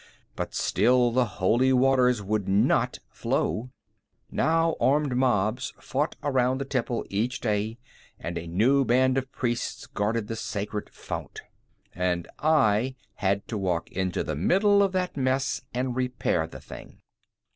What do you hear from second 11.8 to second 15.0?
And I had to walk into the middle of